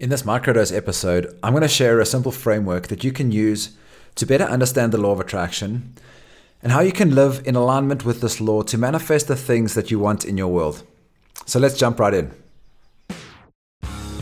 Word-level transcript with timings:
In 0.00 0.10
this 0.10 0.22
microdose 0.22 0.72
episode, 0.76 1.36
I'm 1.42 1.52
going 1.52 1.62
to 1.62 1.68
share 1.68 1.98
a 1.98 2.06
simple 2.06 2.30
framework 2.30 2.86
that 2.86 3.02
you 3.02 3.10
can 3.10 3.32
use 3.32 3.70
to 4.14 4.26
better 4.26 4.44
understand 4.44 4.92
the 4.92 4.98
law 4.98 5.10
of 5.10 5.18
attraction 5.18 5.94
and 6.62 6.70
how 6.70 6.78
you 6.78 6.92
can 6.92 7.16
live 7.16 7.42
in 7.44 7.56
alignment 7.56 8.04
with 8.04 8.20
this 8.20 8.40
law 8.40 8.62
to 8.62 8.78
manifest 8.78 9.26
the 9.26 9.34
things 9.34 9.74
that 9.74 9.90
you 9.90 9.98
want 9.98 10.24
in 10.24 10.38
your 10.38 10.46
world. 10.46 10.84
So 11.46 11.58
let's 11.58 11.76
jump 11.76 11.98
right 11.98 12.14
in. 12.14 12.30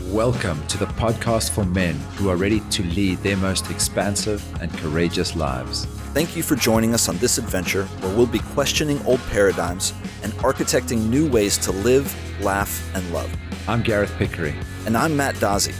Welcome 0.05 0.65
to 0.65 0.79
the 0.79 0.87
podcast 0.87 1.51
for 1.51 1.63
men 1.63 1.93
who 2.15 2.29
are 2.29 2.37
ready 2.37 2.61
to 2.71 2.83
lead 2.83 3.19
their 3.19 3.37
most 3.37 3.69
expansive 3.69 4.43
and 4.59 4.73
courageous 4.79 5.35
lives. 5.35 5.85
Thank 6.17 6.35
you 6.35 6.41
for 6.41 6.55
joining 6.55 6.95
us 6.95 7.09
on 7.09 7.17
this 7.19 7.37
adventure 7.37 7.85
where 7.85 8.17
we'll 8.17 8.25
be 8.25 8.39
questioning 8.39 8.99
old 9.05 9.19
paradigms 9.29 9.93
and 10.23 10.33
architecting 10.41 11.09
new 11.09 11.29
ways 11.29 11.59
to 11.59 11.71
live, 11.71 12.11
laugh, 12.41 12.83
and 12.95 13.13
love. 13.13 13.31
I'm 13.67 13.83
Gareth 13.83 14.11
Pickery. 14.17 14.55
And 14.87 14.97
I'm 14.97 15.15
Matt 15.15 15.35
Dazzi. 15.35 15.75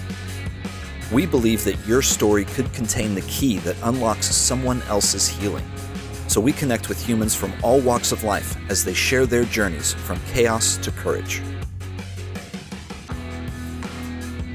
We 1.12 1.26
believe 1.26 1.64
that 1.64 1.76
your 1.88 2.04
story 2.04 2.46
could 2.46 2.72
contain 2.72 3.16
the 3.16 3.22
key 3.22 3.58
that 3.58 3.76
unlocks 3.82 4.28
someone 4.28 4.84
else's 4.84 5.28
healing. 5.28 5.66
So 6.28 6.40
we 6.40 6.52
connect 6.52 6.88
with 6.88 7.04
humans 7.04 7.34
from 7.34 7.52
all 7.64 7.82
walks 7.82 8.12
of 8.12 8.24
life 8.24 8.56
as 8.70 8.86
they 8.86 8.94
share 8.94 9.26
their 9.26 9.46
journeys 9.46 9.96
from 9.96 10.20
chaos 10.34 10.78
to 10.78 10.92
courage. 10.92 11.42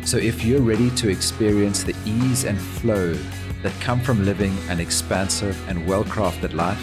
So 0.05 0.17
if 0.17 0.45
you're 0.45 0.61
ready 0.61 0.91
to 0.91 1.09
experience 1.09 1.83
the 1.83 1.97
ease 2.05 2.45
and 2.45 2.61
flow 2.61 3.15
that 3.63 3.73
come 3.81 4.01
from 4.01 4.25
living 4.25 4.57
an 4.69 4.81
expansive 4.81 5.57
and 5.69 5.87
well 5.87 6.03
crafted 6.05 6.53
life, 6.53 6.83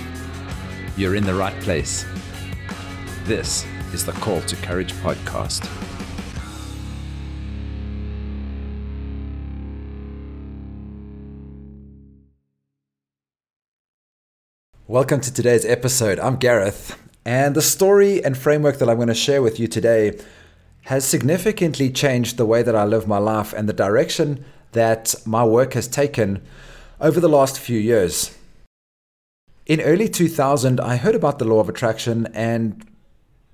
you're 0.98 1.16
in 1.16 1.26
the 1.26 1.34
right 1.34 1.58
place. 1.62 2.06
This 3.26 3.66
is 3.94 4.06
the 4.06 4.14
Call 4.14 4.42
to 4.42 4.56
Courage 4.56 4.94
podcast. 4.94 5.70
Welcome 14.88 15.22
to 15.22 15.34
today's 15.34 15.66
episode. 15.66 16.18
I'm 16.20 16.38
Gareth, 16.38 16.98
and 17.24 17.56
the 17.56 17.62
story 17.62 18.24
and 18.24 18.38
framework 18.38 18.80
that 18.80 18.90
I'm 18.90 18.96
going 18.96 19.10
to 19.10 19.14
share 19.14 19.42
with 19.42 19.60
you 19.60 19.68
today 19.68 20.18
has 20.84 21.06
significantly 21.06 21.92
changed 21.92 22.38
the 22.38 22.46
way 22.46 22.64
that 22.64 22.76
I 22.76 22.86
live 22.86 23.08
my 23.08 23.20
life 23.20 23.54
and 23.54 23.70
the 23.70 23.74
direction 23.74 24.44
that 24.72 25.14
my 25.26 25.44
work 25.44 25.74
has 25.74 25.88
taken 25.88 26.42
over 27.02 27.20
the 27.20 27.30
last 27.30 27.60
few 27.60 27.80
years. 27.80 28.38
In 29.66 29.82
early 29.82 30.10
2000, 30.10 30.80
I 30.80 30.98
heard 30.98 31.16
about 31.16 31.40
the 31.40 31.46
law 31.46 31.60
of 31.60 31.70
attraction 31.70 32.28
and 32.34 32.86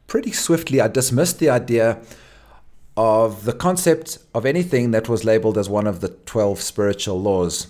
pretty 0.08 0.32
swiftly 0.32 0.82
I 0.82 0.88
dismissed 0.88 1.40
the 1.40 1.50
idea 1.50 2.00
of 2.98 3.44
the 3.44 3.54
concept 3.54 4.20
of 4.34 4.46
anything 4.46 4.92
that 4.92 5.10
was 5.10 5.26
labeled 5.26 5.58
as 5.58 5.70
one 5.70 5.86
of 5.86 6.00
the 6.00 6.10
12 6.10 6.62
spiritual 6.62 7.22
laws 7.22 7.68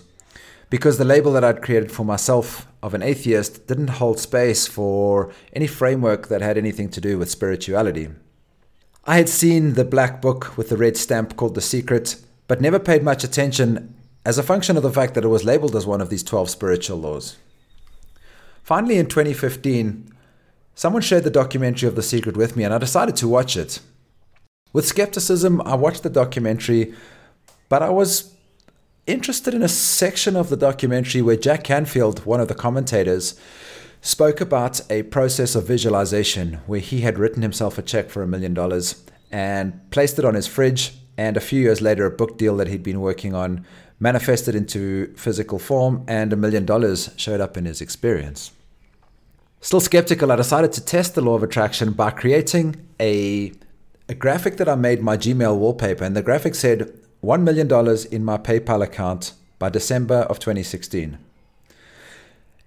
because 0.70 0.98
the 0.98 1.04
label 1.04 1.32
that 1.32 1.44
I'd 1.44 1.62
created 1.62 1.92
for 1.92 2.04
myself 2.04 2.66
of 2.82 2.94
an 2.94 3.02
atheist 3.02 3.66
didn't 3.66 3.98
hold 3.98 4.20
space 4.20 4.66
for 4.66 5.32
any 5.52 5.66
framework 5.66 6.28
that 6.28 6.42
had 6.42 6.56
anything 6.56 6.88
to 6.90 7.00
do 7.00 7.18
with 7.18 7.30
spirituality. 7.30 8.08
I 9.04 9.16
had 9.16 9.28
seen 9.28 9.74
the 9.74 9.84
black 9.84 10.20
book 10.20 10.56
with 10.56 10.68
the 10.68 10.76
red 10.76 10.96
stamp 10.96 11.36
called 11.36 11.54
The 11.54 11.60
Secret, 11.60 12.16
but 12.48 12.60
never 12.60 12.78
paid 12.78 13.02
much 13.02 13.24
attention 13.24 13.95
as 14.26 14.38
a 14.38 14.42
function 14.42 14.76
of 14.76 14.82
the 14.82 14.90
fact 14.90 15.14
that 15.14 15.22
it 15.22 15.28
was 15.28 15.44
labeled 15.44 15.76
as 15.76 15.86
one 15.86 16.00
of 16.00 16.10
these 16.10 16.24
12 16.24 16.50
spiritual 16.50 16.98
laws. 16.98 17.36
Finally, 18.64 18.98
in 18.98 19.06
2015, 19.06 20.12
someone 20.74 21.00
shared 21.00 21.22
the 21.22 21.30
documentary 21.30 21.88
of 21.88 21.94
The 21.94 22.02
Secret 22.02 22.36
with 22.36 22.56
me, 22.56 22.64
and 22.64 22.74
I 22.74 22.78
decided 22.78 23.14
to 23.16 23.28
watch 23.28 23.56
it. 23.56 23.78
With 24.72 24.84
skepticism, 24.84 25.62
I 25.62 25.76
watched 25.76 26.02
the 26.02 26.10
documentary, 26.10 26.92
but 27.68 27.84
I 27.84 27.90
was 27.90 28.34
interested 29.06 29.54
in 29.54 29.62
a 29.62 29.68
section 29.68 30.34
of 30.34 30.48
the 30.48 30.56
documentary 30.56 31.22
where 31.22 31.36
Jack 31.36 31.62
Canfield, 31.62 32.26
one 32.26 32.40
of 32.40 32.48
the 32.48 32.54
commentators, 32.56 33.38
spoke 34.00 34.40
about 34.40 34.80
a 34.90 35.04
process 35.04 35.54
of 35.54 35.68
visualization 35.68 36.54
where 36.66 36.80
he 36.80 37.02
had 37.02 37.16
written 37.16 37.42
himself 37.42 37.78
a 37.78 37.82
check 37.82 38.10
for 38.10 38.24
a 38.24 38.26
million 38.26 38.54
dollars 38.54 39.04
and 39.30 39.88
placed 39.92 40.18
it 40.18 40.24
on 40.24 40.34
his 40.34 40.48
fridge. 40.48 40.94
And 41.18 41.36
a 41.36 41.40
few 41.40 41.60
years 41.60 41.80
later, 41.80 42.04
a 42.04 42.10
book 42.10 42.38
deal 42.38 42.56
that 42.58 42.68
he'd 42.68 42.82
been 42.82 43.00
working 43.00 43.34
on 43.34 43.64
manifested 43.98 44.54
into 44.54 45.14
physical 45.16 45.58
form, 45.58 46.04
and 46.06 46.32
a 46.32 46.36
million 46.36 46.66
dollars 46.66 47.10
showed 47.16 47.40
up 47.40 47.56
in 47.56 47.64
his 47.64 47.80
experience. 47.80 48.52
Still 49.60 49.80
skeptical, 49.80 50.30
I 50.30 50.36
decided 50.36 50.72
to 50.72 50.84
test 50.84 51.14
the 51.14 51.22
law 51.22 51.34
of 51.34 51.42
attraction 51.42 51.92
by 51.92 52.10
creating 52.10 52.76
a, 53.00 53.52
a 54.08 54.14
graphic 54.14 54.58
that 54.58 54.68
I 54.68 54.74
made 54.74 55.02
my 55.02 55.16
Gmail 55.16 55.56
wallpaper. 55.56 56.04
And 56.04 56.14
the 56.14 56.22
graphic 56.22 56.54
said, 56.54 56.92
$1 57.24 57.42
million 57.42 57.66
in 58.12 58.24
my 58.24 58.36
PayPal 58.36 58.82
account 58.82 59.32
by 59.58 59.70
December 59.70 60.18
of 60.30 60.38
2016. 60.38 61.18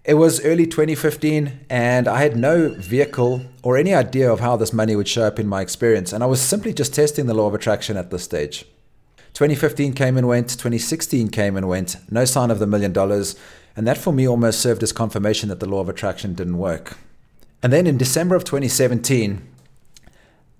It 0.09 0.17
was 0.17 0.43
early 0.43 0.65
2015, 0.65 1.67
and 1.69 2.07
I 2.07 2.23
had 2.23 2.35
no 2.35 2.69
vehicle 2.69 3.43
or 3.61 3.77
any 3.77 3.93
idea 3.93 4.33
of 4.33 4.39
how 4.39 4.57
this 4.57 4.73
money 4.73 4.95
would 4.95 5.07
show 5.07 5.25
up 5.25 5.37
in 5.37 5.45
my 5.45 5.61
experience, 5.61 6.11
and 6.11 6.23
I 6.23 6.25
was 6.25 6.41
simply 6.41 6.73
just 6.73 6.95
testing 6.95 7.27
the 7.27 7.35
law 7.35 7.45
of 7.45 7.53
attraction 7.53 7.95
at 7.95 8.09
this 8.09 8.23
stage. 8.23 8.65
2015 9.35 9.93
came 9.93 10.17
and 10.17 10.27
went, 10.27 10.49
2016 10.49 11.29
came 11.29 11.55
and 11.55 11.69
went, 11.69 11.97
no 12.09 12.25
sign 12.25 12.49
of 12.49 12.57
the 12.57 12.65
million 12.65 12.91
dollars, 12.91 13.35
and 13.77 13.85
that 13.85 13.99
for 13.99 14.11
me 14.11 14.27
almost 14.27 14.61
served 14.61 14.81
as 14.81 14.91
confirmation 14.91 15.47
that 15.49 15.59
the 15.59 15.69
law 15.69 15.79
of 15.79 15.89
attraction 15.89 16.33
didn't 16.33 16.57
work. 16.57 16.97
And 17.61 17.71
then 17.71 17.85
in 17.85 17.99
December 17.99 18.33
of 18.33 18.43
2017, 18.43 19.47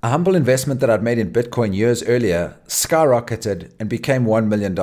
a 0.04 0.10
humble 0.10 0.36
investment 0.36 0.80
that 0.82 0.92
I'd 0.92 1.02
made 1.02 1.18
in 1.18 1.34
Bitcoin 1.34 1.76
years 1.76 2.04
earlier 2.04 2.56
skyrocketed 2.68 3.72
and 3.80 3.90
became 3.90 4.26
$1 4.26 4.46
million. 4.46 4.76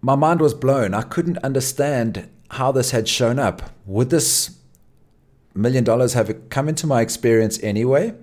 My 0.00 0.16
mind 0.16 0.40
was 0.40 0.52
blown. 0.52 0.94
I 0.94 1.02
couldn't 1.02 1.38
understand 1.44 2.28
how 2.50 2.72
this 2.72 2.90
had 2.90 3.08
shown 3.08 3.38
up. 3.38 3.70
Would 3.86 4.10
this 4.10 4.58
million 5.54 5.84
dollars 5.84 6.14
have 6.14 6.48
come 6.50 6.68
into 6.68 6.86
my 6.86 7.00
experience 7.00 7.62
anyway? 7.62 8.14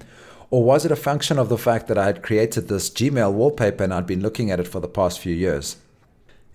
Or 0.50 0.64
was 0.64 0.86
it 0.86 0.92
a 0.92 0.96
function 0.96 1.38
of 1.38 1.50
the 1.50 1.58
fact 1.58 1.88
that 1.88 1.98
I 1.98 2.06
had 2.06 2.24
created 2.24 2.68
this 2.68 2.90
Gmail 2.90 3.34
wallpaper 3.34 3.84
and 3.84 3.94
I'd 3.94 4.08
been 4.08 4.22
looking 4.22 4.52
at 4.52 4.60
it 4.60 4.68
for 4.68 4.80
the 4.80 4.88
past 4.88 5.20
few 5.20 5.34
years? 5.34 5.78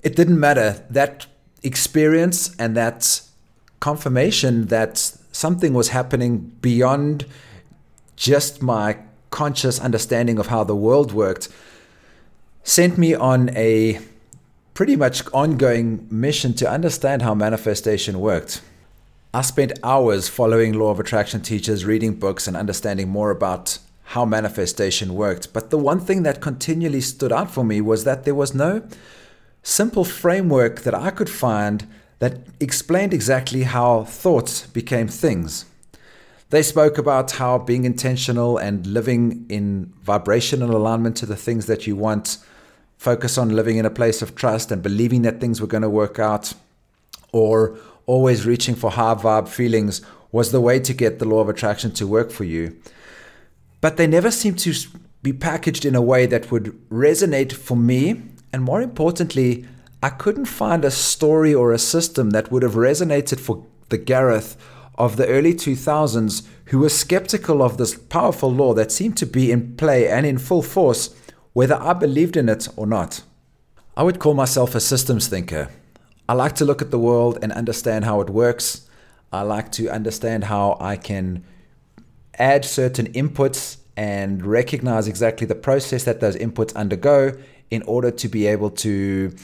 It 0.02 0.16
didn't 0.16 0.40
matter. 0.40 0.84
That 0.88 1.26
experience 1.62 2.54
and 2.58 2.76
that 2.76 3.20
confirmation 3.80 4.66
that 4.66 4.98
something 5.32 5.74
was 5.74 5.88
happening 5.88 6.38
beyond 6.60 7.26
just 8.16 8.62
my 8.62 8.98
conscious 9.30 9.78
understanding 9.78 10.38
of 10.38 10.48
how 10.48 10.64
the 10.64 10.76
world 10.76 11.12
worked 11.12 11.48
sent 12.62 12.98
me 12.98 13.14
on 13.14 13.48
a 13.56 14.00
pretty 14.80 14.96
much 14.96 15.22
ongoing 15.34 16.08
mission 16.10 16.54
to 16.54 16.66
understand 16.66 17.20
how 17.20 17.34
manifestation 17.34 18.18
worked. 18.18 18.62
I 19.34 19.42
spent 19.42 19.78
hours 19.84 20.26
following 20.26 20.72
law 20.72 20.88
of 20.88 20.98
attraction 20.98 21.42
teachers, 21.42 21.84
reading 21.84 22.14
books, 22.14 22.48
and 22.48 22.56
understanding 22.56 23.06
more 23.06 23.30
about 23.30 23.78
how 24.04 24.24
manifestation 24.24 25.14
worked. 25.14 25.52
But 25.52 25.68
the 25.68 25.76
one 25.76 26.00
thing 26.00 26.22
that 26.22 26.40
continually 26.40 27.02
stood 27.02 27.30
out 27.30 27.50
for 27.50 27.62
me 27.62 27.82
was 27.82 28.04
that 28.04 28.24
there 28.24 28.34
was 28.34 28.54
no 28.54 28.82
simple 29.62 30.02
framework 30.02 30.80
that 30.80 30.94
I 30.94 31.10
could 31.10 31.28
find 31.28 31.86
that 32.20 32.38
explained 32.58 33.12
exactly 33.12 33.64
how 33.64 34.04
thoughts 34.04 34.66
became 34.66 35.08
things. 35.08 35.66
They 36.48 36.62
spoke 36.62 36.96
about 36.96 37.32
how 37.32 37.58
being 37.58 37.84
intentional 37.84 38.56
and 38.56 38.86
living 38.86 39.44
in 39.50 39.92
vibrational 40.00 40.74
alignment 40.74 41.18
to 41.18 41.26
the 41.26 41.36
things 41.36 41.66
that 41.66 41.86
you 41.86 41.96
want, 41.96 42.38
focus 43.00 43.38
on 43.38 43.56
living 43.56 43.78
in 43.78 43.86
a 43.86 43.90
place 43.90 44.20
of 44.20 44.34
trust 44.34 44.70
and 44.70 44.82
believing 44.82 45.22
that 45.22 45.40
things 45.40 45.58
were 45.58 45.66
going 45.66 45.80
to 45.82 45.88
work 45.88 46.18
out, 46.18 46.52
or 47.32 47.78
always 48.04 48.44
reaching 48.44 48.74
for 48.74 48.90
high 48.90 49.14
vibe 49.14 49.48
feelings 49.48 50.02
was 50.30 50.52
the 50.52 50.60
way 50.60 50.78
to 50.78 50.92
get 50.92 51.18
the 51.18 51.24
law 51.24 51.40
of 51.40 51.48
attraction 51.48 51.90
to 51.90 52.06
work 52.06 52.30
for 52.30 52.44
you. 52.44 52.76
But 53.80 53.96
they 53.96 54.06
never 54.06 54.30
seemed 54.30 54.58
to 54.58 54.74
be 55.22 55.32
packaged 55.32 55.86
in 55.86 55.94
a 55.94 56.02
way 56.02 56.26
that 56.26 56.50
would 56.50 56.78
resonate 56.90 57.54
for 57.54 57.74
me. 57.74 58.20
And 58.52 58.62
more 58.62 58.82
importantly, 58.82 59.64
I 60.02 60.10
couldn't 60.10 60.44
find 60.44 60.84
a 60.84 60.90
story 60.90 61.54
or 61.54 61.72
a 61.72 61.78
system 61.78 62.30
that 62.30 62.52
would 62.52 62.62
have 62.62 62.74
resonated 62.74 63.40
for 63.40 63.64
the 63.88 63.96
Gareth 63.96 64.58
of 64.98 65.16
the 65.16 65.26
early 65.26 65.54
2000s 65.54 66.46
who 66.66 66.80
were 66.80 66.90
skeptical 66.90 67.62
of 67.62 67.78
this 67.78 67.94
powerful 67.94 68.52
law 68.52 68.74
that 68.74 68.92
seemed 68.92 69.16
to 69.16 69.26
be 69.26 69.50
in 69.50 69.74
play 69.76 70.06
and 70.06 70.26
in 70.26 70.36
full 70.36 70.62
force, 70.62 71.14
whether 71.52 71.74
I 71.74 71.92
believed 71.92 72.36
in 72.36 72.48
it 72.48 72.68
or 72.76 72.86
not. 72.86 73.22
I 73.96 74.02
would 74.02 74.18
call 74.18 74.34
myself 74.34 74.74
a 74.74 74.80
systems 74.80 75.28
thinker. 75.28 75.68
I 76.28 76.34
like 76.34 76.54
to 76.56 76.64
look 76.64 76.80
at 76.80 76.90
the 76.90 76.98
world 76.98 77.38
and 77.42 77.52
understand 77.52 78.04
how 78.04 78.20
it 78.20 78.30
works. 78.30 78.88
I 79.32 79.42
like 79.42 79.72
to 79.72 79.88
understand 79.90 80.44
how 80.44 80.76
I 80.80 80.96
can 80.96 81.44
add 82.38 82.64
certain 82.64 83.12
inputs 83.12 83.78
and 83.96 84.46
recognize 84.46 85.08
exactly 85.08 85.46
the 85.46 85.54
process 85.54 86.04
that 86.04 86.20
those 86.20 86.36
inputs 86.36 86.74
undergo 86.74 87.36
in 87.70 87.82
order 87.82 88.10
to 88.10 88.28
be 88.28 88.46
able 88.46 88.70
to 88.70 89.34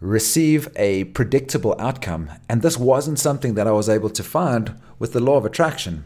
receive 0.00 0.68
a 0.76 1.04
predictable 1.04 1.74
outcome. 1.78 2.30
And 2.48 2.62
this 2.62 2.78
wasn't 2.78 3.18
something 3.18 3.54
that 3.54 3.66
I 3.66 3.72
was 3.72 3.88
able 3.88 4.10
to 4.10 4.22
find 4.22 4.74
with 4.98 5.14
the 5.14 5.20
law 5.20 5.36
of 5.36 5.44
attraction. 5.44 6.04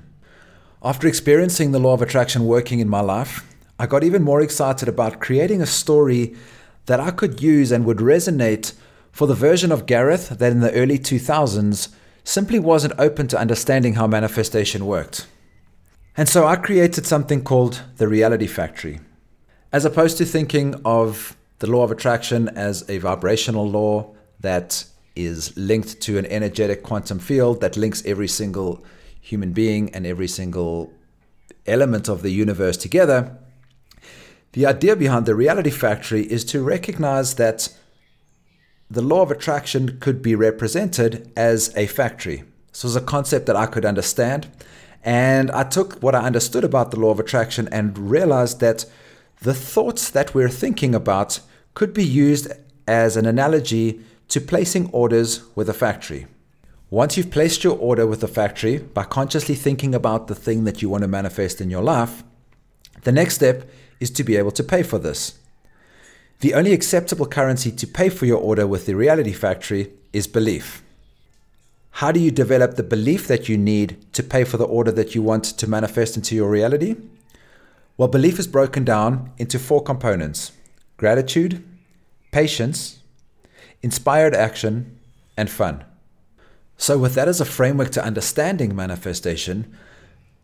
After 0.83 1.09
experiencing 1.09 1.73
the 1.73 1.81
law 1.81 1.95
of 1.95 2.03
attraction 2.03 2.47
working 2.47 2.79
in 2.79 2.89
my 2.89 3.01
life, 3.01 3.45
I 3.79 3.87
got 3.87 4.03
even 4.03 4.23
more 4.23 4.41
excited 4.41 4.89
about 4.89 5.21
creating 5.21 5.63
a 5.63 5.67
story 5.67 6.35
that 6.87 6.99
I 6.99 7.11
could 7.11 7.41
use 7.41 7.71
and 7.71 7.85
would 7.85 7.99
resonate 7.99 8.73
for 9.13 9.27
the 9.27 9.35
version 9.35 9.71
of 9.71 9.87
Gareth 9.87 10.31
that 10.31 10.53
in 10.53 10.61
the 10.61 10.73
early 10.73 10.99
2000s 10.99 11.89
simply 12.25 12.59
wasn't 12.59 12.99
open 12.99 13.29
to 13.29 13.39
understanding 13.39 13.95
how 13.95 14.07
manifestation 14.07 14.87
worked. 14.87 15.27
And 16.17 16.29
so 16.29 16.47
I 16.47 16.57
created 16.57 17.07
something 17.07 17.45
called 17.45 17.83
the 17.97 18.09
Reality 18.09 18.47
Factory. 18.47 19.01
As 19.73 19.85
opposed 19.85 20.19
to 20.19 20.25
thinking 20.25 20.81
of 20.85 21.37
the 21.61 21.69
law 21.69 21.85
of 21.85 21.91
attraction 21.91 22.49
as 22.49 22.89
a 22.89 22.99
vibrational 22.99 23.69
law 23.69 24.15
that 24.41 24.85
is 25.15 25.57
linked 25.57 26.01
to 26.01 26.19
an 26.19 26.27
energetic 26.27 26.83
quantum 26.83 27.19
field 27.19 27.61
that 27.61 27.77
links 27.77 28.03
every 28.05 28.29
single 28.29 28.85
human 29.21 29.53
being 29.53 29.95
and 29.95 30.07
every 30.07 30.29
single 30.29 30.93
element 31.67 32.09
of 32.09 32.23
the 32.23 32.31
universe 32.31 32.77
together, 32.77 33.37
the 34.53 34.67
idea 34.67 34.97
behind 34.97 35.27
the 35.27 35.35
reality 35.35 35.71
factory 35.71 36.23
is 36.23 36.45
to 36.47 36.63
recognize 36.63 37.35
that 37.35 37.69
the 38.91 39.03
law 39.03 39.23
of 39.23 39.31
attraction 39.31 39.99
could 40.01 40.23
be 40.23 40.35
represented 40.35 41.31
as 41.37 41.75
a 41.77 41.87
factory. 41.87 42.45
This 42.73 42.85
was 42.85 42.97
a 42.97 43.01
concept 43.01 43.47
that 43.47 43.57
I 43.57 43.67
could 43.67 43.85
understand. 43.85 44.49
And 45.05 45.51
I 45.51 45.65
took 45.65 46.03
what 46.03 46.15
I 46.15 46.25
understood 46.25 46.65
about 46.65 46.91
the 46.91 46.99
law 46.99 47.11
of 47.11 47.21
attraction 47.21 47.69
and 47.71 48.11
realized 48.11 48.61
that 48.61 48.87
the 49.41 49.55
thoughts 49.55 50.11
that 50.11 50.35
we're 50.35 50.49
thinking 50.49 50.95
about 50.95 51.41
could 51.75 51.93
be 51.93 52.05
used 52.05 52.51
as 52.87 53.17
an 53.17 53.27
analogy 53.27 54.01
to 54.29 54.41
placing 54.41 54.91
orders 54.91 55.43
with 55.55 55.69
a 55.69 55.75
factory. 55.75 56.27
Once 56.91 57.17
you've 57.17 57.31
placed 57.31 57.63
your 57.63 57.77
order 57.79 58.07
with 58.07 58.21
the 58.21 58.29
factory 58.29 58.79
by 58.79 59.05
consciously 59.05 59.55
thinking 59.55 59.95
about 59.95 60.27
the 60.27 60.35
thing 60.35 60.65
that 60.65 60.81
you 60.81 60.89
want 60.89 61.03
to 61.03 61.09
manifest 61.09 61.61
in 61.61 61.71
your 61.71 61.83
life, 61.83 62.25
the 63.03 63.13
next 63.13 63.35
step 63.35 63.69
is 64.01 64.11
to 64.11 64.25
be 64.25 64.37
able 64.37 64.51
to 64.53 64.63
pay 64.63 64.83
for 64.83 64.99
this. 64.99 65.39
The 66.41 66.55
only 66.55 66.73
acceptable 66.73 67.27
currency 67.27 67.73
to 67.73 67.87
pay 67.87 68.09
for 68.09 68.27
your 68.27 68.39
order 68.39 68.67
with 68.67 68.87
the 68.87 68.95
reality 68.95 69.33
factory 69.33 69.91
is 70.13 70.27
belief. 70.27 70.83
How 71.91 72.13
do 72.13 72.21
you 72.21 72.31
develop 72.31 72.77
the 72.77 72.85
belief 72.85 73.27
that 73.27 73.49
you 73.49 73.57
need 73.57 74.13
to 74.13 74.23
pay 74.23 74.45
for 74.45 74.57
the 74.57 74.65
order 74.65 74.93
that 74.93 75.15
you 75.17 75.23
want 75.23 75.45
to 75.45 75.67
manifest 75.69 76.17
into 76.17 76.37
your 76.37 76.49
reality? 76.49 76.95
Well, 77.97 78.07
belief 78.07 78.39
is 78.39 78.47
broken 78.47 78.85
down 78.85 79.33
into 79.39 79.59
four 79.59 79.83
components 79.83 80.53
gratitude, 80.97 81.65
patience, 82.31 83.01
inspired 83.83 84.35
action, 84.35 84.99
and 85.37 85.51
fun. 85.51 85.85
So, 86.77 86.97
with 86.99 87.15
that 87.15 87.27
as 87.27 87.41
a 87.41 87.45
framework 87.45 87.91
to 87.91 88.05
understanding 88.05 88.77
manifestation, 88.77 89.77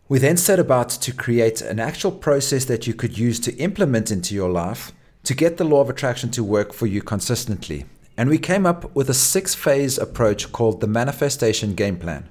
we 0.07 0.19
then 0.19 0.37
set 0.37 0.59
about 0.59 0.89
to 0.89 1.11
create 1.11 1.61
an 1.61 1.79
actual 1.79 2.11
process 2.11 2.65
that 2.65 2.85
you 2.85 2.93
could 2.93 3.17
use 3.17 3.39
to 3.39 3.55
implement 3.55 4.11
into 4.11 4.35
your 4.35 4.49
life 4.49 4.91
to 5.23 5.33
get 5.33 5.57
the 5.57 5.63
law 5.63 5.81
of 5.81 5.89
attraction 5.89 6.29
to 6.29 6.43
work 6.43 6.73
for 6.73 6.85
you 6.85 7.01
consistently. 7.01 7.85
And 8.15 8.29
we 8.29 8.37
came 8.37 8.67
up 8.67 8.95
with 8.95 9.09
a 9.09 9.15
six 9.15 9.55
phase 9.55 9.97
approach 9.97 10.51
called 10.51 10.79
the 10.79 10.87
manifestation 10.87 11.73
game 11.73 11.97
plan. 11.97 12.29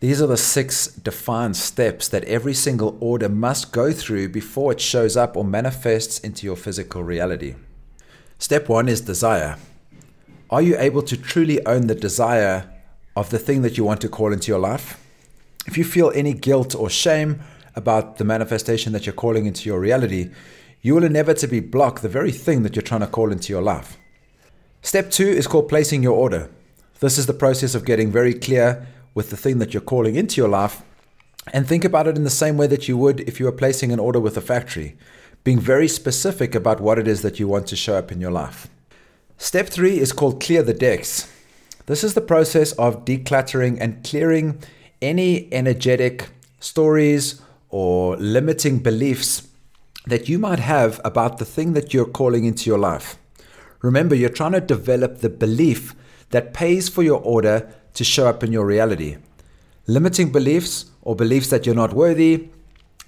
These 0.00 0.20
are 0.20 0.26
the 0.26 0.36
six 0.36 0.88
defined 0.88 1.56
steps 1.56 2.08
that 2.08 2.24
every 2.24 2.52
single 2.52 2.98
order 3.00 3.28
must 3.28 3.72
go 3.72 3.92
through 3.92 4.28
before 4.28 4.72
it 4.72 4.80
shows 4.80 5.16
up 5.16 5.36
or 5.36 5.44
manifests 5.44 6.18
into 6.18 6.44
your 6.44 6.56
physical 6.56 7.02
reality. 7.02 7.54
Step 8.38 8.68
one 8.68 8.88
is 8.88 9.00
desire. 9.00 9.56
Are 10.50 10.60
you 10.60 10.76
able 10.76 11.02
to 11.02 11.16
truly 11.16 11.64
own 11.64 11.86
the 11.86 11.94
desire 11.94 12.70
of 13.16 13.30
the 13.30 13.38
thing 13.38 13.62
that 13.62 13.78
you 13.78 13.84
want 13.84 14.02
to 14.02 14.08
call 14.08 14.32
into 14.32 14.48
your 14.52 14.58
life? 14.58 15.01
If 15.66 15.78
you 15.78 15.84
feel 15.84 16.12
any 16.14 16.34
guilt 16.34 16.74
or 16.74 16.90
shame 16.90 17.40
about 17.74 18.18
the 18.18 18.24
manifestation 18.24 18.92
that 18.92 19.06
you're 19.06 19.12
calling 19.12 19.46
into 19.46 19.68
your 19.68 19.80
reality, 19.80 20.30
you 20.80 20.94
will 20.94 21.04
inevitably 21.04 21.60
block 21.60 22.00
the 22.00 22.08
very 22.08 22.32
thing 22.32 22.62
that 22.62 22.74
you're 22.74 22.82
trying 22.82 23.00
to 23.00 23.06
call 23.06 23.30
into 23.30 23.52
your 23.52 23.62
life. 23.62 23.96
Step 24.82 25.10
two 25.10 25.28
is 25.28 25.46
called 25.46 25.68
placing 25.68 26.02
your 26.02 26.16
order. 26.16 26.50
This 27.00 27.18
is 27.18 27.26
the 27.26 27.32
process 27.32 27.74
of 27.74 27.84
getting 27.84 28.10
very 28.10 28.34
clear 28.34 28.86
with 29.14 29.30
the 29.30 29.36
thing 29.36 29.58
that 29.58 29.72
you're 29.72 29.80
calling 29.80 30.16
into 30.16 30.40
your 30.40 30.48
life 30.48 30.82
and 31.52 31.66
think 31.66 31.84
about 31.84 32.06
it 32.06 32.16
in 32.16 32.24
the 32.24 32.30
same 32.30 32.56
way 32.56 32.66
that 32.66 32.88
you 32.88 32.96
would 32.96 33.20
if 33.20 33.38
you 33.38 33.46
were 33.46 33.52
placing 33.52 33.92
an 33.92 33.98
order 33.98 34.20
with 34.20 34.36
a 34.36 34.40
factory, 34.40 34.96
being 35.44 35.58
very 35.58 35.88
specific 35.88 36.54
about 36.54 36.80
what 36.80 36.98
it 36.98 37.08
is 37.08 37.22
that 37.22 37.40
you 37.40 37.48
want 37.48 37.66
to 37.68 37.76
show 37.76 37.94
up 37.94 38.12
in 38.12 38.20
your 38.20 38.30
life. 38.30 38.68
Step 39.38 39.68
three 39.68 39.98
is 39.98 40.12
called 40.12 40.40
clear 40.40 40.62
the 40.62 40.74
decks. 40.74 41.32
This 41.86 42.04
is 42.04 42.14
the 42.14 42.20
process 42.20 42.72
of 42.72 43.04
decluttering 43.04 43.78
and 43.80 44.04
clearing 44.04 44.60
any 45.02 45.52
energetic 45.52 46.28
stories 46.60 47.42
or 47.68 48.16
limiting 48.16 48.78
beliefs 48.78 49.48
that 50.06 50.28
you 50.28 50.38
might 50.38 50.58
have 50.58 51.00
about 51.04 51.38
the 51.38 51.44
thing 51.44 51.74
that 51.74 51.92
you're 51.92 52.06
calling 52.06 52.44
into 52.44 52.70
your 52.70 52.78
life. 52.78 53.16
Remember, 53.82 54.14
you're 54.14 54.30
trying 54.30 54.52
to 54.52 54.60
develop 54.60 55.18
the 55.18 55.28
belief 55.28 55.94
that 56.30 56.54
pays 56.54 56.88
for 56.88 57.02
your 57.02 57.20
order 57.20 57.68
to 57.94 58.04
show 58.04 58.26
up 58.26 58.42
in 58.42 58.52
your 58.52 58.64
reality. 58.64 59.16
Limiting 59.86 60.30
beliefs 60.32 60.86
or 61.02 61.16
beliefs 61.16 61.50
that 61.50 61.66
you're 61.66 61.74
not 61.74 61.92
worthy, 61.92 62.48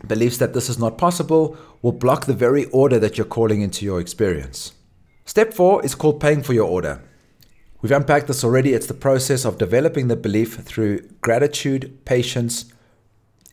beliefs 0.07 0.39
that 0.39 0.53
this 0.53 0.69
is 0.69 0.79
not 0.79 0.99
possible, 0.99 1.57
will 1.83 1.93
block 1.93 2.27
the 2.27 2.35
very 2.35 2.65
order 2.67 2.99
that 2.99 3.17
you're 3.17 3.25
calling 3.25 3.63
into 3.63 3.85
your 3.85 4.01
experience. 4.01 4.73
Step 5.25 5.55
four 5.55 5.85
is 5.85 5.95
called 5.95 6.21
paying 6.21 6.43
for 6.43 6.53
your 6.53 6.69
order. 6.69 7.01
We've 7.85 7.93
unpacked 7.93 8.29
this 8.29 8.43
already. 8.43 8.73
It's 8.73 8.87
the 8.87 8.95
process 8.95 9.45
of 9.45 9.59
developing 9.59 10.09
the 10.09 10.17
belief 10.17 10.55
through 10.55 11.07
gratitude, 11.21 12.03
patience, 12.07 12.73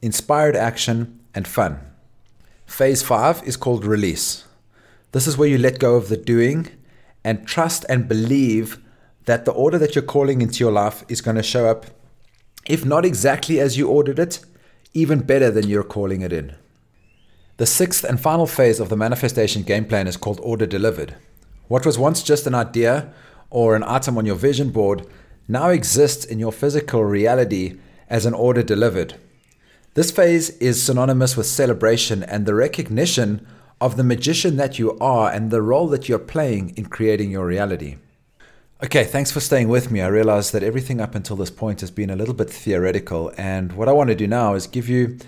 inspired 0.02 0.56
action, 0.56 1.20
and 1.36 1.46
fun. 1.46 1.82
Phase 2.66 3.04
five 3.04 3.44
is 3.46 3.58
called 3.58 3.84
release. 3.84 4.46
This 5.12 5.28
is 5.28 5.38
where 5.38 5.50
you 5.50 5.58
let 5.58 5.80
go 5.80 5.96
of 5.96 6.08
the 6.08 6.16
doing 6.16 6.70
and 7.26 7.46
trust 7.46 7.84
and 7.90 8.08
believe 8.08 8.80
that 9.26 9.44
the 9.44 9.52
order 9.52 9.78
that 9.78 9.96
you're 9.96 10.02
calling 10.02 10.42
into 10.42 10.64
your 10.64 10.72
life 10.72 11.04
is 11.10 11.20
going 11.20 11.36
to 11.36 11.44
show 11.44 11.68
up, 11.68 11.88
if 12.66 12.86
not 12.86 13.04
exactly 13.04 13.60
as 13.60 13.78
you 13.78 13.90
ordered 13.90 14.18
it, 14.18 14.40
even 14.94 15.20
better 15.20 15.52
than 15.52 15.68
you're 15.68 15.84
calling 15.84 16.22
it 16.22 16.32
in. 16.32 16.56
The 17.58 17.66
sixth 17.66 18.06
and 18.06 18.18
final 18.18 18.48
phase 18.48 18.80
of 18.80 18.88
the 18.88 18.96
manifestation 18.96 19.64
game 19.64 19.84
plan 19.84 20.08
is 20.08 20.16
called 20.16 20.40
order 20.42 20.66
delivered. 20.66 21.18
What 21.68 21.86
was 21.86 22.00
once 22.00 22.24
just 22.24 22.48
an 22.48 22.56
idea 22.56 23.14
or 23.52 23.76
an 23.76 23.84
item 23.84 24.18
on 24.18 24.26
your 24.26 24.36
vision 24.36 24.72
board 24.72 25.06
now 25.48 25.70
exists 25.70 26.26
in 26.26 26.40
your 26.40 26.52
physical 26.52 27.04
reality 27.04 27.78
as 28.10 28.26
an 28.26 28.34
order 28.34 28.64
delivered. 28.64 29.16
This 29.94 30.10
phase 30.10 30.52
is 30.58 30.82
synonymous 30.82 31.38
with 31.38 31.46
celebration 31.46 32.24
and 32.24 32.46
the 32.46 32.56
recognition 32.56 33.46
of 33.82 33.98
the 33.98 34.04
magician 34.04 34.56
that 34.58 34.80
you 34.80 34.98
are 35.00 35.30
and 35.32 35.52
the 35.52 35.62
role 35.62 35.88
that 35.88 36.08
you're 36.08 36.20
playing 36.20 36.74
in 36.78 36.86
creating 36.86 37.30
your 37.30 37.46
reality. 37.46 37.98
Okay, 38.84 39.04
thanks 39.04 39.32
for 39.32 39.40
staying 39.40 39.68
with 39.68 39.92
me. 39.92 40.02
I 40.02 40.08
realize 40.08 40.52
that 40.52 40.64
everything 40.64 41.02
up 41.02 41.14
until 41.14 41.36
this 41.36 41.52
point 41.52 41.82
has 41.82 41.92
been 41.92 42.10
a 42.10 42.16
little 42.16 42.34
bit 42.34 42.50
theoretical, 42.50 43.32
and 43.38 43.74
what 43.74 43.88
I 43.88 43.92
want 43.92 44.10
to 44.10 44.16
do 44.16 44.28
now 44.28 44.56
is 44.56 44.66
give 44.66 44.90
you 44.90 45.20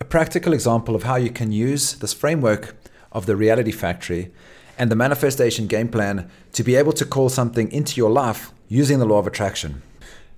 a 0.00 0.04
practical 0.04 0.52
example 0.52 0.94
of 0.94 1.02
how 1.02 1.16
you 1.16 1.30
can 1.30 1.52
use 1.52 1.94
this 1.94 2.14
framework 2.14 2.74
of 3.10 3.26
the 3.26 3.36
reality 3.36 3.70
factory 3.70 4.32
and 4.78 4.90
the 4.90 4.96
manifestation 4.96 5.66
game 5.66 5.88
plan 5.88 6.30
to 6.52 6.62
be 6.62 6.76
able 6.76 6.92
to 6.92 7.04
call 7.04 7.28
something 7.28 7.70
into 7.72 7.96
your 7.96 8.10
life 8.10 8.52
using 8.68 8.98
the 8.98 9.04
law 9.04 9.18
of 9.18 9.26
attraction. 9.26 9.82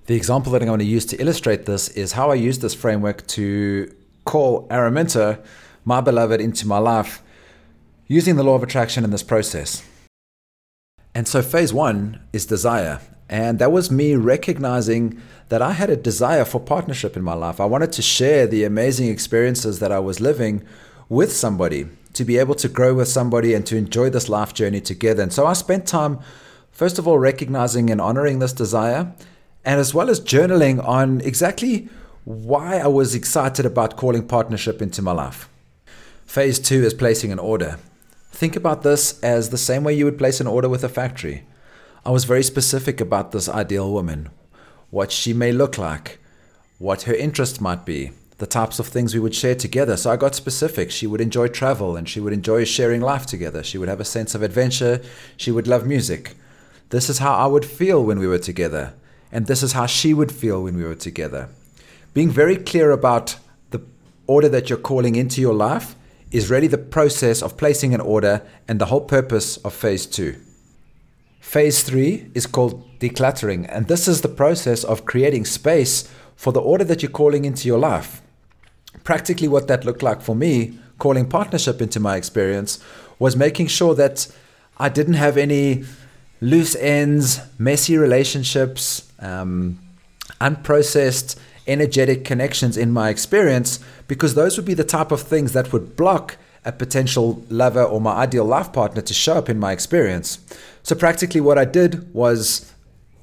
The 0.07 0.15
example 0.15 0.51
that 0.51 0.61
I'm 0.61 0.67
going 0.67 0.79
to 0.79 0.85
use 0.85 1.05
to 1.07 1.21
illustrate 1.21 1.65
this 1.65 1.89
is 1.89 2.11
how 2.11 2.29
I 2.29 2.35
use 2.35 2.59
this 2.59 2.75
framework 2.75 3.25
to 3.27 3.91
call 4.25 4.67
Araminta, 4.67 5.43
my 5.83 6.01
beloved, 6.01 6.41
into 6.41 6.67
my 6.67 6.77
life 6.77 7.23
using 8.07 8.35
the 8.35 8.43
law 8.43 8.55
of 8.55 8.63
attraction 8.63 9.03
in 9.03 9.09
this 9.09 9.23
process. 9.23 9.83
And 11.15 11.27
so, 11.27 11.41
phase 11.41 11.73
one 11.73 12.21
is 12.33 12.45
desire. 12.45 12.99
And 13.29 13.57
that 13.57 13.71
was 13.71 13.89
me 13.89 14.15
recognizing 14.15 15.19
that 15.49 15.61
I 15.61 15.71
had 15.71 15.89
a 15.89 15.95
desire 15.95 16.45
for 16.45 16.59
partnership 16.59 17.17
in 17.17 17.23
my 17.23 17.33
life. 17.33 17.59
I 17.59 17.65
wanted 17.65 17.91
to 17.93 18.01
share 18.01 18.45
the 18.45 18.63
amazing 18.63 19.09
experiences 19.09 19.79
that 19.79 19.91
I 19.91 19.99
was 19.99 20.19
living 20.19 20.63
with 21.09 21.31
somebody 21.31 21.87
to 22.15 22.25
be 22.25 22.37
able 22.37 22.55
to 22.55 22.67
grow 22.67 22.93
with 22.93 23.07
somebody 23.07 23.53
and 23.53 23.65
to 23.67 23.77
enjoy 23.77 24.09
this 24.09 24.27
life 24.27 24.53
journey 24.53 24.81
together. 24.81 25.21
And 25.21 25.31
so 25.31 25.45
I 25.45 25.53
spent 25.53 25.87
time, 25.87 26.19
first 26.71 26.97
of 26.97 27.07
all, 27.07 27.19
recognizing 27.19 27.89
and 27.89 28.01
honoring 28.01 28.39
this 28.39 28.53
desire, 28.53 29.13
and 29.63 29.79
as 29.79 29.93
well 29.93 30.09
as 30.09 30.19
journaling 30.19 30.85
on 30.85 31.21
exactly 31.21 31.89
why 32.23 32.79
I 32.79 32.87
was 32.87 33.13
excited 33.13 33.65
about 33.65 33.97
calling 33.97 34.27
partnership 34.27 34.81
into 34.81 35.01
my 35.01 35.11
life. 35.11 35.47
Phase 36.25 36.57
two 36.59 36.83
is 36.83 36.93
placing 36.93 37.31
an 37.31 37.39
order. 37.39 37.77
Think 38.31 38.55
about 38.55 38.83
this 38.83 39.21
as 39.21 39.49
the 39.49 39.57
same 39.57 39.83
way 39.83 39.93
you 39.93 40.05
would 40.05 40.17
place 40.17 40.39
an 40.39 40.47
order 40.47 40.67
with 40.67 40.83
a 40.83 40.89
factory. 40.89 41.43
I 42.05 42.11
was 42.11 42.25
very 42.25 42.43
specific 42.43 42.99
about 42.99 43.31
this 43.31 43.47
ideal 43.47 43.91
woman, 43.91 44.29
what 44.89 45.11
she 45.11 45.33
may 45.33 45.51
look 45.51 45.77
like, 45.77 46.19
what 46.77 47.03
her 47.03 47.13
interests 47.13 47.61
might 47.61 47.85
be, 47.85 48.11
the 48.37 48.45
types 48.45 48.79
of 48.79 48.87
things 48.87 49.13
we 49.13 49.19
would 49.19 49.35
share 49.35 49.55
together. 49.55 49.95
So 49.95 50.11
I 50.11 50.17
got 50.17 50.35
specific. 50.35 50.91
She 50.91 51.07
would 51.07 51.21
enjoy 51.21 51.47
travel 51.47 51.95
and 51.95 52.07
she 52.07 52.19
would 52.19 52.33
enjoy 52.33 52.65
sharing 52.65 53.01
life 53.01 53.25
together. 53.25 53.63
She 53.63 53.77
would 53.77 53.87
have 53.87 54.01
a 54.01 54.05
sense 54.05 54.35
of 54.35 54.41
adventure. 54.41 55.01
She 55.37 55.51
would 55.51 55.67
love 55.67 55.87
music. 55.87 56.35
This 56.89 57.09
is 57.09 57.19
how 57.19 57.33
I 57.33 57.47
would 57.47 57.65
feel 57.65 58.03
when 58.03 58.19
we 58.19 58.27
were 58.27 58.39
together. 58.39 58.93
And 59.31 59.47
this 59.47 59.63
is 59.63 59.73
how 59.73 59.85
she 59.85 60.13
would 60.13 60.31
feel 60.31 60.63
when 60.63 60.75
we 60.75 60.83
were 60.83 60.95
together. 60.95 61.49
Being 62.13 62.29
very 62.29 62.57
clear 62.57 62.91
about 62.91 63.37
the 63.71 63.81
order 64.27 64.49
that 64.49 64.69
you're 64.69 64.79
calling 64.79 65.15
into 65.15 65.41
your 65.41 65.53
life 65.53 65.95
is 66.31 66.49
really 66.49 66.67
the 66.67 66.77
process 66.77 67.41
of 67.41 67.57
placing 67.57 67.93
an 67.93 68.01
order 68.01 68.41
and 68.67 68.79
the 68.79 68.87
whole 68.87 69.01
purpose 69.01 69.57
of 69.57 69.73
phase 69.73 70.05
two. 70.05 70.35
Phase 71.39 71.83
three 71.83 72.29
is 72.33 72.47
called 72.47 72.83
decluttering, 72.99 73.65
and 73.69 73.87
this 73.87 74.07
is 74.07 74.21
the 74.21 74.27
process 74.27 74.83
of 74.83 75.05
creating 75.05 75.45
space 75.45 76.09
for 76.35 76.51
the 76.51 76.61
order 76.61 76.83
that 76.83 77.01
you're 77.01 77.11
calling 77.11 77.45
into 77.45 77.67
your 77.67 77.79
life. 77.79 78.21
Practically, 79.05 79.47
what 79.47 79.67
that 79.69 79.85
looked 79.85 80.03
like 80.03 80.21
for 80.21 80.35
me, 80.35 80.77
calling 80.97 81.29
partnership 81.29 81.81
into 81.81 81.99
my 81.99 82.17
experience, 82.17 82.83
was 83.19 83.37
making 83.37 83.67
sure 83.67 83.95
that 83.95 84.27
I 84.77 84.89
didn't 84.89 85.13
have 85.13 85.37
any 85.37 85.85
loose 86.41 86.75
ends, 86.75 87.39
messy 87.57 87.97
relationships, 87.97 89.09
um, 89.19 89.79
unprocessed 90.41 91.37
energetic 91.67 92.25
connections 92.25 92.77
in 92.77 92.91
my 92.91 93.09
experience, 93.09 93.79
because 94.07 94.33
those 94.33 94.57
would 94.57 94.65
be 94.65 94.73
the 94.73 94.83
type 94.83 95.11
of 95.11 95.21
things 95.21 95.53
that 95.53 95.71
would 95.71 95.95
block 95.95 96.37
a 96.65 96.71
potential 96.71 97.43
lover 97.49 97.83
or 97.83 98.01
my 98.01 98.13
ideal 98.13 98.43
life 98.43 98.73
partner 98.73 99.01
to 99.03 99.13
show 99.13 99.35
up 99.35 99.49
in 99.49 99.59
my 99.59 99.71
experience. 99.71 100.39
So, 100.81 100.95
practically, 100.95 101.41
what 101.41 101.59
I 101.59 101.65
did 101.65 102.11
was 102.11 102.71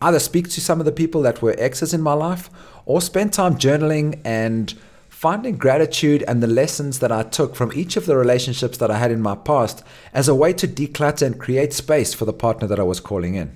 either 0.01 0.21
speak 0.21 0.49
to 0.51 0.61
some 0.61 0.79
of 0.79 0.87
the 0.87 0.93
people 0.93 1.23
that 1.23 1.43
were 1.43 1.57
exes 1.59 1.93
in 1.93 2.03
my 2.03 2.13
life 2.13 2.51
or 2.87 3.01
spend 3.01 3.33
time 3.33 3.57
journaling 3.57 4.21
and 4.25 4.75
finding 5.23 5.57
gratitude 5.57 6.25
and 6.27 6.43
the 6.43 6.49
lessons 6.49 6.99
that 6.99 7.13
I 7.13 7.23
took 7.23 7.55
from 7.55 7.73
each 7.77 7.97
of 7.97 8.07
the 8.07 8.17
relationships 8.17 8.79
that 8.79 8.91
I 8.91 8.99
had 8.99 9.13
in 9.13 9.23
my 9.23 9.37
past 9.37 9.85
as 10.13 10.27
a 10.27 10.35
way 10.35 10.53
to 10.55 10.67
declutter 10.67 11.25
and 11.25 11.39
create 11.39 11.73
space 11.73 12.13
for 12.13 12.25
the 12.25 12.33
partner 12.33 12.67
that 12.67 12.81
I 12.81 12.83
was 12.83 12.99
calling 12.99 13.37
in. 13.37 13.55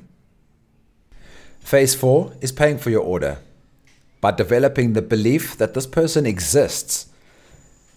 Phase 1.58 1.92
four 1.92 2.32
is 2.40 2.52
paying 2.52 2.78
for 2.78 2.90
your 2.90 3.02
order 3.02 3.38
by 4.20 4.30
developing 4.30 4.92
the 4.92 5.02
belief 5.02 5.58
that 5.58 5.74
this 5.74 5.88
person 5.88 6.24
exists. 6.24 7.08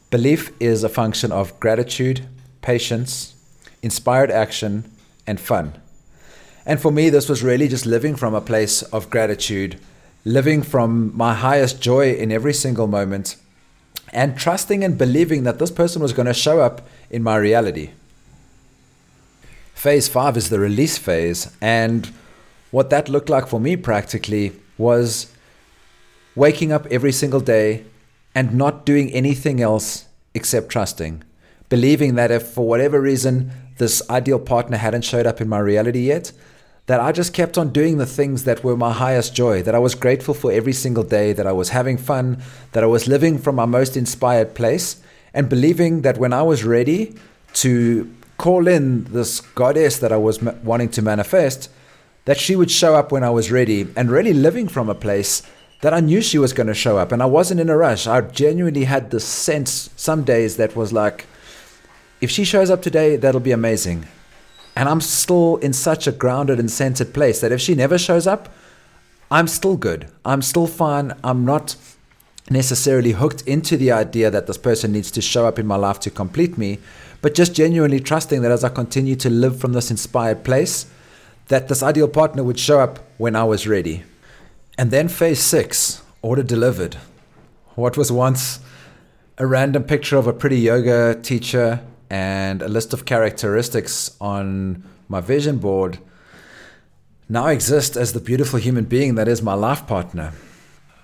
Belief 0.10 0.52
is 0.60 0.84
a 0.84 0.90
function 0.90 1.32
of 1.32 1.60
gratitude, 1.60 2.26
patience, 2.64 3.36
inspired 3.84 4.32
action, 4.32 4.92
and 5.28 5.40
fun. 5.40 5.80
And 6.66 6.82
for 6.82 6.92
me, 6.92 7.12
this 7.12 7.30
was 7.30 7.44
really 7.44 7.68
just 7.68 7.86
living 7.86 8.16
from 8.16 8.34
a 8.34 8.42
place 8.42 8.82
of 8.82 9.12
gratitude, 9.12 9.80
living 10.26 10.64
from 10.64 11.16
my 11.16 11.36
highest 11.36 11.80
joy 11.80 12.14
in 12.14 12.32
every 12.32 12.56
single 12.56 12.88
moment, 12.88 13.36
and 14.12 14.38
trusting 14.38 14.84
and 14.84 14.98
believing 14.98 15.44
that 15.44 15.60
this 15.60 15.72
person 15.72 16.02
was 16.02 16.14
going 16.14 16.26
to 16.26 16.34
show 16.34 16.60
up 16.60 16.88
in 17.10 17.24
my 17.24 17.36
reality. 17.36 17.92
Phase 19.74 20.08
five 20.08 20.36
is 20.36 20.50
the 20.50 20.60
release 20.60 20.98
phase. 20.98 21.56
And 21.62 22.10
what 22.72 22.90
that 22.90 23.08
looked 23.10 23.30
like 23.30 23.48
for 23.48 23.60
me 23.60 23.76
practically 23.76 24.54
was 24.78 25.32
waking 26.36 26.72
up 26.72 26.86
every 26.88 27.12
single 27.12 27.40
day 27.40 27.86
and 28.36 28.54
not 28.54 28.86
doing 28.86 29.12
anything 29.12 29.62
else 29.62 30.06
except 30.34 30.70
trusting. 30.70 31.24
Believing 31.70 32.16
that 32.16 32.32
if 32.32 32.44
for 32.44 32.68
whatever 32.68 33.00
reason 33.00 33.52
this 33.78 34.02
ideal 34.10 34.40
partner 34.40 34.78
hadn't 34.78 35.04
showed 35.04 35.26
up 35.26 35.40
in 35.40 35.48
my 35.48 35.60
reality 35.60 36.02
yet, 36.02 36.32
that 36.90 37.00
I 37.00 37.12
just 37.12 37.36
kept 37.36 37.56
on 37.56 37.70
doing 37.70 38.00
the 38.00 38.06
things 38.08 38.46
that 38.46 38.64
were 38.64 38.76
my 38.76 38.92
highest 38.92 39.36
joy, 39.36 39.62
that 39.62 39.76
I 39.76 39.78
was 39.78 39.94
grateful 39.94 40.34
for 40.34 40.52
every 40.52 40.74
single 40.74 41.04
day, 41.04 41.34
that 41.34 41.46
I 41.46 41.52
was 41.52 41.70
having 41.70 41.98
fun, 41.98 42.42
that 42.72 42.84
I 42.84 42.88
was 42.88 43.08
living 43.08 43.38
from 43.38 43.54
my 43.54 43.68
most 43.68 43.96
inspired 43.96 44.56
place, 44.56 45.00
and 45.32 45.48
believing 45.48 46.02
that 46.02 46.18
when 46.18 46.34
I 46.34 46.42
was 46.42 46.64
ready 46.64 47.16
to 47.62 48.12
call 48.40 48.68
in 48.68 49.04
this 49.04 49.40
goddess 49.40 50.00
that 50.00 50.12
I 50.12 50.18
was 50.18 50.42
wanting 50.42 50.90
to 50.90 51.04
manifest, 51.04 51.70
that 52.26 52.40
she 52.40 52.56
would 52.56 52.72
show 52.72 52.96
up 52.96 53.12
when 53.12 53.24
I 53.24 53.30
was 53.30 53.52
ready, 53.52 53.88
and 53.96 54.10
really 54.10 54.34
living 54.34 54.68
from 54.68 54.90
a 54.90 54.96
place 54.96 55.44
that 55.82 55.94
I 55.94 56.00
knew 56.00 56.22
she 56.24 56.40
was 56.40 56.54
going 56.54 56.66
to 56.66 56.74
show 56.74 56.98
up, 56.98 57.12
and 57.12 57.22
I 57.22 57.28
wasn't 57.28 57.60
in 57.60 57.70
a 57.70 57.78
rush. 57.78 58.08
I 58.08 58.22
genuinely 58.22 58.86
had 58.86 59.12
this 59.12 59.26
sense 59.26 59.92
some 59.96 60.24
days 60.24 60.58
that 60.58 60.76
was 60.76 60.92
like, 60.92 61.28
if 62.20 62.32
she 62.32 62.44
shows 62.44 62.72
up 62.72 62.82
today, 62.82 63.16
that'll 63.16 63.40
be 63.40 63.52
amazing. 63.52 64.08
And 64.76 64.88
I'm 64.88 65.02
still 65.02 65.58
in 65.58 65.74
such 65.74 66.08
a 66.08 66.12
grounded 66.12 66.60
and 66.60 66.72
centered 66.72 67.14
place 67.14 67.42
that 67.42 67.52
if 67.52 67.60
she 67.60 67.76
never 67.76 67.98
shows 67.98 68.28
up, 68.28 68.50
I'm 69.32 69.48
still 69.48 69.78
good. 69.78 70.08
I'm 70.26 70.42
still 70.42 70.68
fine. 70.68 71.14
I'm 71.24 71.46
not 71.46 71.76
necessarily 72.50 73.12
hooked 73.12 73.42
into 73.42 73.78
the 73.78 73.92
idea 73.92 74.32
that 74.32 74.48
this 74.48 74.58
person 74.58 74.92
needs 74.92 75.12
to 75.12 75.22
show 75.22 75.46
up 75.46 75.60
in 75.60 75.68
my 75.68 75.76
life 75.76 76.00
to 76.02 76.10
complete 76.10 76.58
me, 76.58 76.80
but 77.22 77.36
just 77.36 77.54
genuinely 77.54 78.00
trusting 78.00 78.42
that 78.42 78.52
as 78.52 78.64
I 78.64 78.70
continue 78.70 79.16
to 79.18 79.30
live 79.30 79.60
from 79.60 79.74
this 79.74 79.92
inspired 79.92 80.44
place, 80.44 80.88
that 81.48 81.68
this 81.68 81.84
ideal 81.84 82.08
partner 82.08 82.44
would 82.44 82.60
show 82.60 82.80
up 82.80 83.00
when 83.18 83.36
I 83.36 83.44
was 83.44 83.68
ready. 83.68 84.04
And 84.78 84.92
then 84.92 85.10
phase 85.10 85.42
six, 85.42 86.02
order 86.22 86.44
delivered. 86.44 86.96
What 87.76 87.98
was 87.98 88.12
once 88.12 88.60
a 89.38 89.46
random 89.46 89.84
picture 89.84 90.18
of 90.18 90.28
a 90.28 90.34
pretty 90.34 90.58
yoga 90.58 91.20
teacher 91.22 91.82
and 92.10 92.62
a 92.62 92.68
list 92.68 92.94
of 92.94 93.06
characteristics 93.06 94.16
on 94.20 94.84
my 95.08 95.22
vision 95.22 95.58
board 95.58 96.00
now 97.32 97.48
exist 97.48 97.96
as 97.96 98.14
the 98.14 98.20
beautiful 98.20 98.58
human 98.58 98.86
being 98.86 99.14
that 99.16 99.28
is 99.28 99.42
my 99.42 99.54
life 99.54 99.86
partner. 99.86 100.34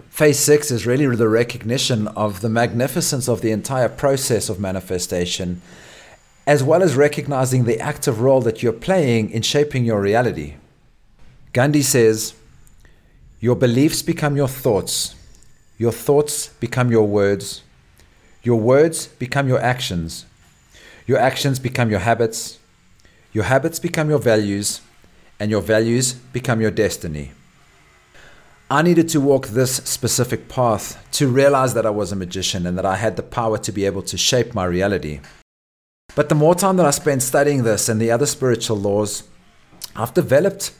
Phase 0.10 0.40
six 0.40 0.72
is 0.72 0.88
really 0.88 1.14
the 1.16 1.28
recognition 1.28 2.08
of 2.10 2.42
the 2.42 2.50
magnificence 2.50 3.28
of 3.28 3.42
the 3.42 3.52
entire 3.52 3.90
process 3.90 4.50
of 4.50 4.60
manifestation, 4.60 5.62
as 6.48 6.64
well 6.64 6.82
as 6.82 6.96
recognizing 6.96 7.66
the 7.66 7.80
active 7.80 8.22
role 8.22 8.42
that 8.42 8.64
you're 8.64 8.74
playing 8.74 9.30
in 9.30 9.44
shaping 9.44 9.86
your 9.86 10.02
reality. 10.02 10.56
Gandhi 11.54 11.84
says, 11.84 12.34
Your 13.40 13.56
beliefs 13.56 14.02
become 14.02 14.36
your 14.36 14.48
thoughts, 14.48 15.16
your 15.78 15.92
thoughts 15.92 16.48
become 16.48 16.90
your 16.90 17.08
words, 17.08 17.62
your 18.42 18.60
words 18.60 19.08
become 19.08 19.48
your 19.48 19.60
actions, 19.60 20.26
your 21.06 21.20
actions 21.20 21.60
become 21.60 21.90
your 21.90 22.00
habits, 22.00 22.60
your 23.32 23.44
habits 23.46 23.80
become 23.80 24.10
your 24.10 24.20
values, 24.20 24.82
and 25.40 25.52
your 25.52 25.62
values 25.62 26.14
become 26.14 26.62
your 26.62 26.72
destiny. 26.72 27.32
I 28.70 28.82
needed 28.82 29.10
to 29.10 29.22
walk 29.22 29.48
this 29.48 29.76
specific 29.76 30.50
path 30.50 31.06
to 31.12 31.28
realize 31.28 31.76
that 31.76 31.86
I 31.86 31.92
was 31.92 32.12
a 32.12 32.16
magician 32.16 32.66
and 32.66 32.76
that 32.78 32.86
I 32.86 32.96
had 32.96 33.16
the 33.16 33.24
power 33.24 33.60
to 33.60 33.72
be 33.72 33.86
able 33.86 34.02
to 34.04 34.18
shape 34.18 34.56
my 34.56 34.66
reality. 34.66 35.20
But 36.16 36.30
the 36.30 36.36
more 36.36 36.56
time 36.56 36.78
that 36.78 36.86
I 36.86 36.92
spent 36.92 37.22
studying 37.22 37.64
this 37.64 37.90
and 37.90 38.02
the 38.02 38.10
other 38.10 38.26
spiritual 38.26 38.78
laws, 38.78 39.24
I've 39.96 40.14
developed 40.16 40.72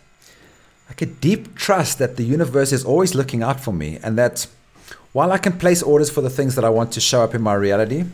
like 0.90 1.02
a 1.02 1.06
deep 1.06 1.56
trust 1.56 2.00
that 2.00 2.16
the 2.16 2.24
universe 2.24 2.72
is 2.72 2.84
always 2.84 3.14
looking 3.14 3.44
out 3.44 3.60
for 3.60 3.74
me 3.74 4.00
and 4.02 4.18
that 4.18 4.48
while 5.12 5.32
I 5.32 5.38
can 5.38 5.54
place 5.58 5.84
orders 5.84 6.10
for 6.10 6.22
the 6.22 6.30
things 6.30 6.56
that 6.56 6.66
I 6.66 6.70
want 6.70 6.92
to 6.94 7.02
show 7.02 7.22
up 7.22 7.36
in 7.36 7.42
my 7.42 7.54
reality, 7.54 8.06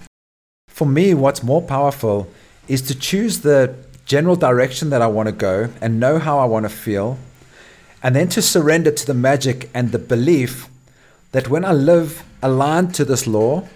for 0.74 0.88
me, 0.88 1.13
what's 1.13 1.44
more 1.44 1.62
powerful 1.62 2.28
is 2.68 2.82
to 2.84 2.96
choose 2.98 3.42
the 3.42 3.75
general 4.06 4.36
direction 4.36 4.90
that 4.90 5.01
I 5.01 5.08
want 5.08 5.28
to 5.28 5.34
go 5.34 5.70
and 5.80 6.00
know 6.00 6.18
how 6.18 6.40
I 6.40 6.46
want 6.46 6.63
to 6.66 6.70
feel, 6.70 7.20
and 8.01 8.16
then 8.16 8.30
to 8.30 8.42
surrender 8.42 8.92
to 8.92 9.06
the 9.06 9.13
magic 9.13 9.70
and 9.74 9.92
the 9.92 10.00
belief 10.00 10.68
that 11.34 11.50
when 11.50 11.63
I 11.63 11.72
live 11.72 12.24
aligned 12.42 12.96
to 12.96 13.06
this 13.06 13.28
law, 13.28 13.68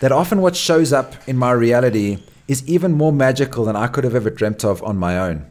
that 0.00 0.12
often 0.12 0.40
what 0.40 0.56
shows 0.56 0.92
up 0.92 1.14
in 1.28 1.36
my 1.36 1.52
reality 1.52 2.22
is 2.48 2.66
even 2.66 2.92
more 2.92 3.12
magical 3.12 3.64
than 3.64 3.76
I 3.76 3.86
could 3.86 4.04
have 4.04 4.14
ever 4.14 4.30
dreamt 4.30 4.64
of 4.64 4.82
on 4.82 4.96
my 4.96 5.18
own. 5.18 5.46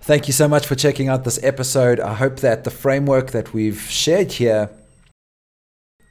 Thank 0.00 0.26
you 0.26 0.32
so 0.32 0.46
much 0.46 0.66
for 0.66 0.74
checking 0.74 1.08
out 1.08 1.24
this 1.24 1.42
episode. 1.42 2.00
I 2.00 2.14
hope 2.14 2.40
that 2.40 2.64
the 2.64 2.70
framework 2.70 3.30
that 3.30 3.54
we've 3.54 3.80
shared 3.80 4.32
here 4.32 4.68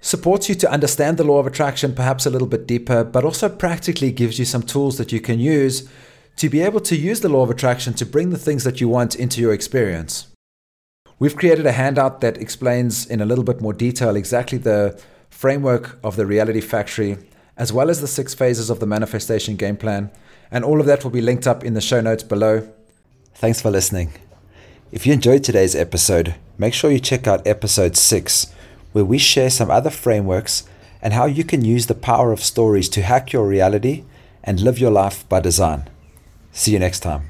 supports 0.02 0.50
you 0.50 0.56
to 0.56 0.72
understand 0.72 1.18
the 1.18 1.24
law 1.24 1.40
of 1.40 1.48
attraction 1.48 1.94
perhaps 1.94 2.26
a 2.26 2.30
little 2.30 2.48
bit 2.48 2.68
deeper, 2.68 3.04
but 3.04 3.24
also 3.24 3.48
practically 3.48 4.12
gives 4.12 4.40
you 4.40 4.46
some 4.46 4.64
tools 4.64 4.98
that 4.98 5.12
you 5.12 5.22
can 5.22 5.40
use 5.40 5.88
to 6.36 6.50
be 6.50 6.60
able 6.60 6.80
to 6.82 6.98
use 6.98 7.22
the 7.22 7.30
law 7.30 7.44
of 7.44 7.52
attraction 7.52 7.94
to 7.94 8.06
bring 8.06 8.32
the 8.32 8.38
things 8.38 8.64
that 8.64 8.82
you 8.82 8.90
want 8.90 9.16
into 9.16 9.40
your 9.40 9.54
experience. 9.54 10.28
We've 11.20 11.36
created 11.36 11.68
a 11.68 11.72
handout 11.72 12.22
that 12.22 12.38
explains 12.38 13.06
in 13.06 13.22
a 13.22 13.26
little 13.26 13.44
bit 13.44 13.62
more 13.62 13.74
detail 13.74 14.16
exactly 14.16 14.58
the 14.58 15.00
framework 15.30 16.00
of 16.04 16.16
the 16.16 16.26
reality 16.26 16.62
factory, 16.62 17.18
as 17.56 17.72
well 17.72 17.92
as 17.92 18.02
the 18.02 18.08
six 18.08 18.34
phases 18.34 18.72
of 18.72 18.80
the 18.80 18.88
manifestation 18.88 19.56
game 19.56 19.78
plan, 19.78 20.10
and 20.50 20.66
all 20.66 20.80
of 20.80 20.88
that 20.88 21.04
will 21.04 21.12
be 21.12 21.22
linked 21.22 21.46
up 21.46 21.64
in 21.64 21.76
the 21.76 21.82
show 21.82 22.02
notes 22.02 22.24
below. 22.24 22.68
Thanks 23.36 23.62
for 23.62 23.70
listening. 23.70 24.14
If 24.92 25.06
you 25.06 25.14
enjoyed 25.14 25.44
today's 25.44 25.76
episode, 25.76 26.36
make 26.58 26.74
sure 26.74 26.92
you 26.92 27.00
check 27.00 27.28
out 27.28 27.46
episode 27.46 27.96
six 27.96 28.52
where 28.92 29.06
we 29.06 29.18
share 29.18 29.50
some 29.50 29.72
other 29.72 29.90
frameworks 29.90 30.64
and 31.02 31.14
how 31.14 31.26
you 31.26 31.44
can 31.44 31.64
use 31.64 31.88
the 31.88 31.96
power 31.96 32.32
of 32.32 32.44
stories 32.44 32.90
to 32.90 33.02
hack 33.02 33.34
your 33.34 33.48
reality 33.48 34.04
and 34.44 34.60
live 34.60 34.80
your 34.80 34.92
life 34.92 35.28
by 35.30 35.40
design. 35.40 35.90
See 36.52 36.72
you 36.72 36.80
next 36.80 37.00
time. 37.00 37.30